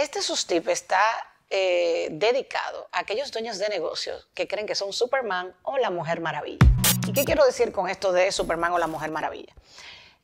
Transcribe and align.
Este 0.00 0.22
sustip 0.22 0.66
está 0.68 1.02
eh, 1.50 2.08
dedicado 2.12 2.88
a 2.90 3.00
aquellos 3.00 3.30
dueños 3.32 3.58
de 3.58 3.68
negocios 3.68 4.30
que 4.32 4.48
creen 4.48 4.66
que 4.66 4.74
son 4.74 4.94
Superman 4.94 5.54
o 5.62 5.76
la 5.76 5.90
Mujer 5.90 6.22
Maravilla. 6.22 6.66
¿Y 7.06 7.12
qué 7.12 7.22
quiero 7.26 7.44
decir 7.44 7.70
con 7.70 7.86
esto 7.86 8.10
de 8.10 8.32
Superman 8.32 8.72
o 8.72 8.78
la 8.78 8.86
Mujer 8.86 9.10
Maravilla? 9.10 9.52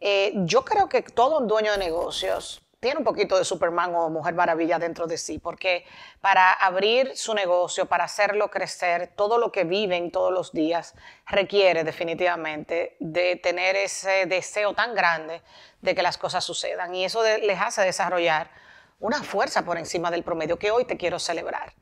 Eh, 0.00 0.32
yo 0.34 0.64
creo 0.64 0.88
que 0.88 1.02
todo 1.02 1.40
dueño 1.40 1.72
de 1.72 1.76
negocios 1.76 2.62
tiene 2.80 2.96
un 2.96 3.04
poquito 3.04 3.36
de 3.36 3.44
Superman 3.44 3.94
o 3.94 4.08
Mujer 4.08 4.32
Maravilla 4.32 4.78
dentro 4.78 5.06
de 5.06 5.18
sí, 5.18 5.38
porque 5.38 5.84
para 6.22 6.54
abrir 6.54 7.14
su 7.14 7.34
negocio, 7.34 7.84
para 7.84 8.04
hacerlo 8.04 8.50
crecer, 8.50 9.12
todo 9.14 9.36
lo 9.36 9.52
que 9.52 9.64
viven 9.64 10.10
todos 10.10 10.32
los 10.32 10.52
días 10.54 10.94
requiere 11.26 11.84
definitivamente 11.84 12.96
de 12.98 13.36
tener 13.36 13.76
ese 13.76 14.24
deseo 14.24 14.72
tan 14.72 14.94
grande 14.94 15.42
de 15.82 15.94
que 15.94 16.02
las 16.02 16.16
cosas 16.16 16.42
sucedan. 16.44 16.94
Y 16.94 17.04
eso 17.04 17.22
les 17.22 17.60
hace 17.60 17.82
desarrollar 17.82 18.64
una 18.98 19.22
fuerza 19.22 19.64
por 19.64 19.78
encima 19.78 20.10
del 20.10 20.22
promedio 20.24 20.58
que 20.58 20.70
hoy 20.70 20.84
te 20.84 20.96
quiero 20.96 21.18
celebrar. 21.18 21.74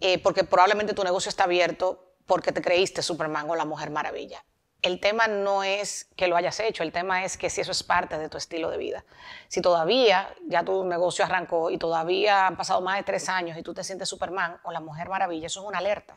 Eh, 0.00 0.22
porque 0.22 0.44
probablemente 0.44 0.92
tu 0.92 1.04
negocio 1.04 1.28
está 1.28 1.44
abierto 1.44 2.12
porque 2.26 2.52
te 2.52 2.60
creíste 2.60 3.02
Superman 3.02 3.48
o 3.48 3.56
la 3.56 3.64
Mujer 3.64 3.90
Maravilla. 3.90 4.44
El 4.82 5.00
tema 5.00 5.26
no 5.26 5.64
es 5.64 6.10
que 6.16 6.28
lo 6.28 6.36
hayas 6.36 6.60
hecho, 6.60 6.82
el 6.82 6.92
tema 6.92 7.24
es 7.24 7.38
que 7.38 7.48
si 7.48 7.62
eso 7.62 7.72
es 7.72 7.82
parte 7.82 8.18
de 8.18 8.28
tu 8.28 8.36
estilo 8.36 8.70
de 8.70 8.76
vida. 8.76 9.04
Si 9.48 9.62
todavía 9.62 10.32
ya 10.46 10.64
tu 10.64 10.84
negocio 10.84 11.24
arrancó 11.24 11.70
y 11.70 11.78
todavía 11.78 12.46
han 12.46 12.56
pasado 12.56 12.82
más 12.82 12.98
de 12.98 13.02
tres 13.02 13.28
años 13.28 13.56
y 13.56 13.62
tú 13.62 13.72
te 13.72 13.82
sientes 13.82 14.08
Superman 14.08 14.60
o 14.64 14.72
la 14.72 14.80
Mujer 14.80 15.08
Maravilla, 15.08 15.46
eso 15.46 15.60
es 15.60 15.66
una 15.66 15.78
alerta. 15.78 16.14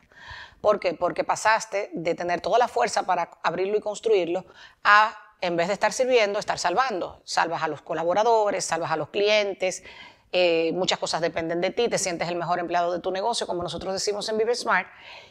¿Por 0.62 0.80
qué? 0.80 0.94
Porque 0.94 1.23
pasaste 1.23 1.90
de 1.94 2.16
tener 2.16 2.42
toda 2.42 2.59
la 2.59 2.67
fuerza 2.67 3.04
para 3.04 3.31
abrirlo 3.44 3.78
y 3.78 3.81
construirlo 3.81 4.45
a, 4.84 5.17
en 5.42 5.56
vez 5.56 5.68
de 5.68 5.74
estar 5.74 5.94
sirviendo, 5.94 6.40
estar 6.40 6.60
salvando. 6.60 7.22
Salvas 7.24 7.64
a 7.64 7.68
los 7.68 7.82
colaboradores, 7.82 8.66
salvas 8.66 8.92
a 8.92 8.98
los 8.98 9.10
clientes, 9.10 9.84
eh, 10.32 10.72
muchas 10.74 11.00
cosas 11.00 11.22
dependen 11.22 11.60
de 11.62 11.72
ti, 11.72 11.90
te 11.90 11.98
sientes 11.98 12.28
el 12.28 12.36
mejor 12.36 12.60
empleado 12.60 12.94
de 12.94 13.00
tu 13.00 13.12
negocio, 13.12 13.48
como 13.48 13.64
nosotros 13.64 13.94
decimos 13.94 14.30
en 14.30 14.38
Vive 14.38 14.54
Smart, 14.54 14.88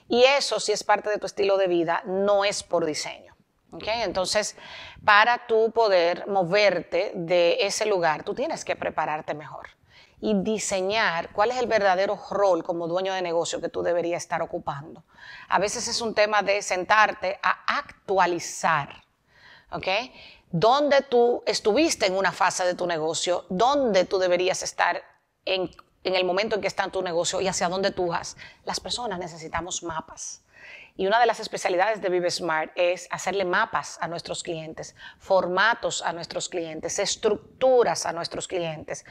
y 0.08 0.24
eso 0.24 0.58
si 0.58 0.72
es 0.72 0.82
parte 0.82 1.08
de 1.08 1.18
tu 1.18 1.26
estilo 1.26 1.56
de 1.56 1.68
vida, 1.68 2.02
no 2.04 2.44
es 2.44 2.62
por 2.62 2.84
diseño. 2.84 3.36
Entonces, 3.86 4.56
para 5.04 5.46
tú 5.46 5.70
poder 5.72 6.26
moverte 6.26 7.12
de 7.14 7.58
ese 7.60 7.84
lugar, 7.84 8.24
tú 8.24 8.34
tienes 8.34 8.64
que 8.64 8.76
prepararte 8.76 9.34
mejor 9.34 9.68
y 10.20 10.34
diseñar 10.42 11.30
cuál 11.32 11.50
es 11.50 11.58
el 11.58 11.66
verdadero 11.66 12.18
rol 12.30 12.64
como 12.64 12.88
dueño 12.88 13.12
de 13.12 13.22
negocio 13.22 13.60
que 13.60 13.68
tú 13.68 13.82
deberías 13.82 14.22
estar 14.22 14.42
ocupando. 14.42 15.04
A 15.48 15.58
veces 15.58 15.86
es 15.86 16.00
un 16.00 16.14
tema 16.14 16.42
de 16.42 16.62
sentarte 16.62 17.38
a 17.42 17.78
actualizar, 17.78 19.04
¿ok? 19.70 19.86
dónde 20.50 21.02
tú 21.02 21.42
estuviste 21.46 22.06
en 22.06 22.16
una 22.16 22.32
fase 22.32 22.64
de 22.64 22.74
tu 22.74 22.86
negocio, 22.86 23.44
dónde 23.48 24.04
tú 24.04 24.18
deberías 24.18 24.62
estar 24.62 25.02
en, 25.44 25.70
el 26.04 26.24
momento 26.24 26.54
en 26.56 26.62
que 26.62 26.68
está 26.68 26.84
en 26.84 26.90
tu 26.90 27.02
negocio 27.02 27.40
y 27.40 27.48
hacia 27.48 27.68
dónde 27.68 27.90
tú 27.90 28.06
vas. 28.06 28.36
Las 28.64 28.80
personas 28.80 29.18
necesitamos 29.18 29.82
mapas. 29.82 30.42
Y 30.96 31.06
una 31.06 31.20
de 31.20 31.26
las 31.26 31.38
especialidades 31.38 32.02
de 32.02 32.08
Vive 32.08 32.28
Smart 32.28 32.72
es 32.74 33.06
hacerle 33.12 33.44
mapas 33.44 33.98
a 34.00 34.08
nuestros 34.08 34.42
clientes, 34.42 34.96
formatos 35.20 36.02
a 36.02 36.12
nuestros 36.12 36.48
clientes, 36.48 36.98
estructuras 36.98 38.04
a 38.04 38.12
nuestros 38.12 38.48
clientes, 38.48 39.04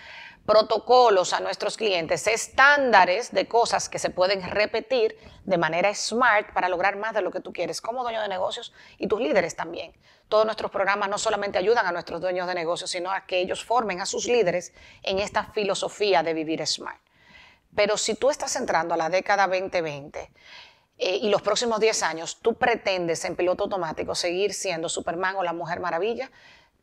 protocolos 0.45 1.31
a 1.31 1.39
nuestros 1.39 1.77
clientes, 1.77 2.27
estándares 2.27 3.31
de 3.31 3.47
cosas 3.47 3.87
que 3.87 3.99
se 3.99 4.09
pueden 4.09 4.41
repetir 4.41 5.17
de 5.45 5.57
manera 5.57 5.95
smart 5.95 6.51
para 6.51 6.67
lograr 6.67 6.97
más 6.97 7.13
de 7.13 7.21
lo 7.21 7.31
que 7.31 7.39
tú 7.39 7.53
quieres 7.53 7.79
como 7.79 8.03
dueño 8.03 8.21
de 8.21 8.27
negocios 8.27 8.73
y 8.97 9.07
tus 9.07 9.21
líderes 9.21 9.55
también. 9.55 9.93
Todos 10.27 10.45
nuestros 10.45 10.71
programas 10.71 11.07
no 11.07 11.17
solamente 11.17 11.57
ayudan 11.57 11.85
a 11.85 11.93
nuestros 11.93 12.19
dueños 12.19 12.47
de 12.47 12.55
negocios, 12.55 12.89
sino 12.89 13.11
a 13.11 13.25
que 13.25 13.39
ellos 13.39 13.63
formen 13.63 14.01
a 14.01 14.05
sus 14.05 14.25
líderes 14.25 14.73
en 15.03 15.19
esta 15.19 15.45
filosofía 15.53 16.21
de 16.21 16.33
vivir 16.33 16.67
smart. 16.67 16.99
Pero 17.75 17.95
si 17.95 18.15
tú 18.15 18.29
estás 18.29 18.55
entrando 18.55 18.93
a 18.93 18.97
la 18.97 19.07
década 19.07 19.47
2020, 19.47 20.31
eh, 20.97 21.17
y 21.21 21.29
los 21.29 21.41
próximos 21.41 21.79
10 21.79 22.03
años 22.03 22.39
tú 22.41 22.55
pretendes 22.55 23.23
en 23.25 23.35
piloto 23.35 23.63
automático 23.65 24.15
seguir 24.15 24.53
siendo 24.53 24.89
Superman 24.89 25.35
o 25.35 25.43
la 25.43 25.53
Mujer 25.53 25.79
Maravilla, 25.79 26.31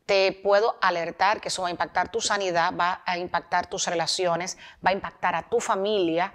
te 0.06 0.32
puedo 0.32 0.76
alertar 0.80 1.40
que 1.40 1.48
eso 1.48 1.62
va 1.62 1.68
a 1.68 1.70
impactar 1.70 2.10
tu 2.10 2.20
sanidad, 2.20 2.74
va 2.78 3.02
a 3.06 3.18
impactar 3.18 3.68
tus 3.68 3.86
relaciones, 3.86 4.58
va 4.84 4.90
a 4.90 4.92
impactar 4.92 5.34
a 5.34 5.48
tu 5.48 5.60
familia 5.60 6.34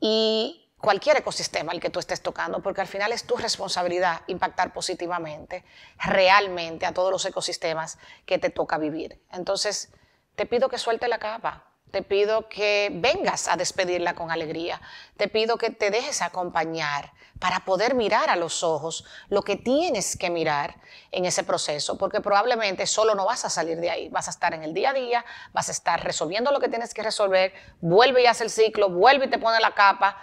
y 0.00 0.66
cualquier 0.78 1.18
ecosistema 1.18 1.72
al 1.72 1.80
que 1.80 1.90
tú 1.90 1.98
estés 1.98 2.22
tocando, 2.22 2.60
porque 2.60 2.80
al 2.80 2.86
final 2.86 3.12
es 3.12 3.24
tu 3.24 3.36
responsabilidad 3.36 4.22
impactar 4.26 4.72
positivamente, 4.72 5.64
realmente 5.98 6.86
a 6.86 6.92
todos 6.92 7.10
los 7.10 7.24
ecosistemas 7.24 7.98
que 8.24 8.38
te 8.38 8.50
toca 8.50 8.78
vivir. 8.78 9.20
Entonces, 9.32 9.92
te 10.34 10.46
pido 10.46 10.68
que 10.68 10.78
suelte 10.78 11.08
la 11.08 11.18
capa, 11.18 11.64
te 11.90 12.02
pido 12.02 12.48
que 12.48 12.90
vengas 12.92 13.48
a 13.48 13.56
despedirla 13.56 14.14
con 14.14 14.30
alegría. 14.30 14.80
Te 15.16 15.28
pido 15.28 15.56
que 15.56 15.70
te 15.70 15.90
dejes 15.90 16.22
acompañar 16.22 17.12
para 17.38 17.60
poder 17.60 17.94
mirar 17.94 18.30
a 18.30 18.36
los 18.36 18.62
ojos 18.62 19.04
lo 19.28 19.42
que 19.42 19.56
tienes 19.56 20.16
que 20.16 20.30
mirar 20.30 20.76
en 21.10 21.26
ese 21.26 21.44
proceso, 21.44 21.98
porque 21.98 22.20
probablemente 22.20 22.86
solo 22.86 23.14
no 23.14 23.26
vas 23.26 23.44
a 23.44 23.50
salir 23.50 23.78
de 23.78 23.90
ahí. 23.90 24.08
Vas 24.08 24.28
a 24.28 24.30
estar 24.30 24.54
en 24.54 24.62
el 24.62 24.74
día 24.74 24.90
a 24.90 24.94
día, 24.94 25.24
vas 25.52 25.68
a 25.68 25.72
estar 25.72 26.02
resolviendo 26.02 26.50
lo 26.50 26.60
que 26.60 26.68
tienes 26.68 26.94
que 26.94 27.02
resolver, 27.02 27.52
vuelve 27.80 28.22
y 28.22 28.26
hace 28.26 28.44
el 28.44 28.50
ciclo, 28.50 28.88
vuelve 28.88 29.26
y 29.26 29.30
te 29.30 29.38
pone 29.38 29.60
la 29.60 29.74
capa 29.74 30.16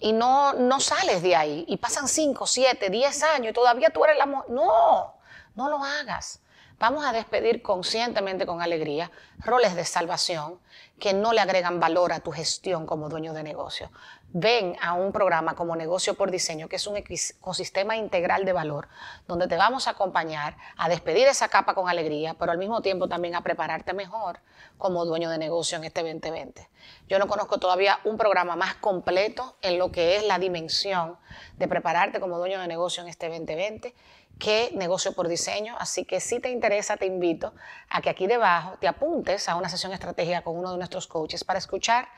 y 0.00 0.12
no, 0.12 0.52
no 0.54 0.80
sales 0.80 1.22
de 1.22 1.36
ahí. 1.36 1.64
Y 1.68 1.76
pasan 1.76 2.08
5, 2.08 2.46
7, 2.46 2.90
10 2.90 3.22
años 3.22 3.50
y 3.50 3.54
todavía 3.54 3.90
tú 3.90 4.04
eres 4.04 4.18
la... 4.18 4.26
No, 4.26 5.14
no 5.54 5.70
lo 5.70 5.82
hagas. 5.82 6.40
Vamos 6.78 7.06
a 7.06 7.12
despedir 7.12 7.62
conscientemente, 7.62 8.44
con 8.44 8.60
alegría, 8.60 9.10
roles 9.38 9.74
de 9.74 9.86
salvación 9.86 10.60
que 10.98 11.14
no 11.14 11.32
le 11.32 11.40
agregan 11.40 11.80
valor 11.80 12.12
a 12.12 12.20
tu 12.20 12.32
gestión 12.32 12.84
como 12.84 13.08
dueño 13.08 13.32
de 13.32 13.42
negocio. 13.42 13.90
Ven 14.28 14.76
a 14.82 14.92
un 14.92 15.10
programa 15.10 15.54
como 15.54 15.74
Negocio 15.74 16.12
por 16.14 16.30
Diseño, 16.30 16.68
que 16.68 16.76
es 16.76 16.86
un 16.86 16.98
ecosistema 16.98 17.96
integral 17.96 18.44
de 18.44 18.52
valor, 18.52 18.88
donde 19.26 19.48
te 19.48 19.56
vamos 19.56 19.88
a 19.88 19.92
acompañar 19.92 20.58
a 20.76 20.90
despedir 20.90 21.26
esa 21.28 21.48
capa 21.48 21.74
con 21.74 21.88
alegría, 21.88 22.34
pero 22.34 22.52
al 22.52 22.58
mismo 22.58 22.82
tiempo 22.82 23.08
también 23.08 23.36
a 23.36 23.40
prepararte 23.40 23.94
mejor 23.94 24.40
como 24.76 25.06
dueño 25.06 25.30
de 25.30 25.38
negocio 25.38 25.78
en 25.78 25.84
este 25.84 26.02
2020. 26.02 26.68
Yo 27.08 27.18
no 27.18 27.26
conozco 27.26 27.58
todavía 27.58 28.00
un 28.04 28.18
programa 28.18 28.54
más 28.54 28.74
completo 28.74 29.56
en 29.62 29.78
lo 29.78 29.90
que 29.90 30.16
es 30.16 30.26
la 30.26 30.38
dimensión 30.38 31.16
de 31.56 31.68
prepararte 31.68 32.20
como 32.20 32.36
dueño 32.36 32.60
de 32.60 32.68
negocio 32.68 33.02
en 33.02 33.08
este 33.08 33.30
2020 33.30 33.94
que 34.38 34.70
negocio 34.74 35.12
por 35.12 35.28
diseño. 35.28 35.76
Así 35.78 36.04
que 36.04 36.20
si 36.20 36.40
te 36.40 36.50
interesa, 36.50 36.96
te 36.96 37.06
invito 37.06 37.54
a 37.88 38.00
que 38.00 38.10
aquí 38.10 38.26
debajo 38.26 38.76
te 38.80 38.88
apuntes 38.88 39.48
a 39.48 39.56
una 39.56 39.68
sesión 39.68 39.92
estratégica 39.92 40.42
con 40.42 40.56
uno 40.56 40.72
de 40.72 40.78
nuestros 40.78 41.06
coaches 41.06 41.44
para 41.44 41.58
escuchar 41.58 42.08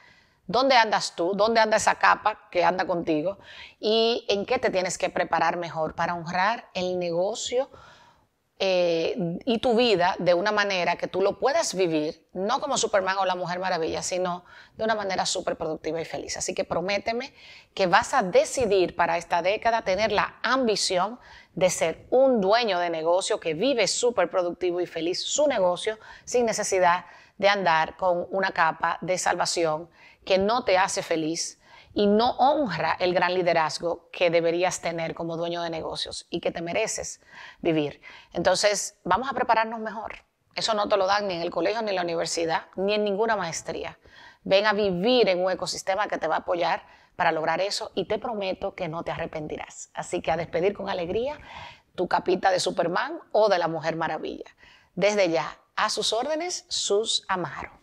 dónde 0.46 0.76
andas 0.76 1.14
tú, 1.14 1.34
dónde 1.34 1.60
anda 1.60 1.76
esa 1.76 1.96
capa 1.96 2.48
que 2.50 2.64
anda 2.64 2.86
contigo 2.86 3.38
y 3.78 4.24
en 4.28 4.46
qué 4.46 4.58
te 4.58 4.70
tienes 4.70 4.98
que 4.98 5.10
preparar 5.10 5.56
mejor 5.58 5.94
para 5.94 6.14
honrar 6.14 6.68
el 6.74 6.98
negocio 6.98 7.70
eh, 8.60 9.38
y 9.44 9.58
tu 9.58 9.76
vida 9.76 10.16
de 10.19 10.34
una 10.34 10.50
manera 10.50 10.96
que 10.96 11.06
tú 11.06 11.20
lo 11.20 11.38
puedas 11.38 11.74
vivir, 11.74 12.26
no 12.32 12.60
como 12.60 12.76
Superman 12.76 13.16
o 13.19 13.24
la 13.24 13.36
Mujer 13.36 13.60
Maravilla, 13.60 14.02
sino 14.02 14.44
de 14.76 14.82
una 14.82 14.96
manera 14.96 15.26
súper 15.26 15.56
productiva 15.56 16.00
y 16.00 16.04
feliz. 16.04 16.36
Así 16.36 16.54
que 16.54 16.64
prométeme 16.64 17.32
que 17.72 17.86
vas 17.86 18.14
a 18.14 18.24
decidir 18.24 18.97
para 18.97 19.16
esta 19.16 19.42
década 19.42 19.82
tener 19.82 20.10
la 20.10 20.41
ambición 20.42 21.20
de 21.54 21.70
ser 21.70 22.06
un 22.10 22.41
dueño 22.41 22.80
de 22.80 22.91
negocio 22.91 23.38
que 23.38 23.54
vive 23.54 23.86
súper 23.86 24.28
productivo 24.28 24.80
y 24.80 24.86
feliz 24.86 25.22
su 25.22 25.47
negocio 25.47 25.97
sin 26.24 26.44
necesidad 26.44 27.04
de 27.36 27.48
andar 27.48 27.97
con 27.97 28.26
una 28.30 28.50
capa 28.50 28.98
de 29.00 29.18
salvación 29.18 29.88
que 30.24 30.38
no 30.38 30.64
te 30.64 30.78
hace 30.78 31.04
feliz 31.04 31.60
y 31.94 32.06
no 32.06 32.31
honra 32.38 32.97
el 33.00 33.15
gran 33.15 33.34
liderazgo 33.34 34.09
que 34.12 34.31
deberías 34.31 34.81
tener 34.81 35.15
como 35.15 35.37
dueño 35.37 35.62
de 35.62 35.71
negocios 35.71 36.26
y 36.31 36.41
que 36.41 36.50
te 36.50 36.62
mereces 36.62 37.21
vivir. 37.60 38.00
Entonces, 38.32 38.99
vamos 39.04 39.28
a 39.28 39.34
prepararnos 39.34 39.81
mejor. 39.81 40.25
Eso 40.54 40.75
no 40.75 40.88
te 40.88 40.97
lo 40.97 41.06
dan 41.06 41.28
ni 41.28 41.34
en 41.34 41.43
el 41.43 41.50
colegio, 41.50 41.82
ni 41.82 41.91
en 41.91 41.97
la 41.97 42.03
universidad, 42.03 42.66
ni 42.77 42.94
en 42.94 43.04
ninguna 43.04 43.37
maestría. 43.37 43.98
Ven 44.43 44.66
a 44.66 44.72
vivir 44.72 45.28
en 45.28 45.45
un 45.45 45.51
ecosistema 45.51 46.09
que 46.09 46.18
te 46.18 46.27
va 46.27 46.36
a 46.36 46.39
apoyar 46.41 46.83
para 47.16 47.33
lograr 47.33 47.60
eso 47.60 47.91
y 47.95 48.07
te 48.07 48.18
prometo 48.18 48.74
que 48.74 48.89
no 48.89 49.03
te 49.03 49.10
arrepentirás. 49.10 49.91
Así 49.95 50.22
que 50.22 50.30
a 50.30 50.36
despedir 50.36 50.74
con 50.74 50.89
alegría 50.89 51.39
tu 51.95 52.07
capita 52.07 52.51
de 52.51 52.60
Superman 52.60 53.18
o 53.33 53.48
de 53.48 53.59
la 53.59 53.68
Mujer 53.68 53.97
Maravilla. 53.97 54.47
Desde 54.95 55.30
ya, 55.30 55.59
a 55.74 55.91
sus 55.91 56.12
órdenes, 56.12 56.65
sus 56.68 57.24
Amaro. 57.28 57.78